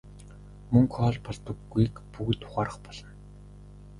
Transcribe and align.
Мөнгө 0.71 0.95
хоол 0.99 1.17
болдоггүйг 1.27 1.95
бүгд 2.13 2.41
ухаарах 2.47 2.77
болно. 2.85 3.11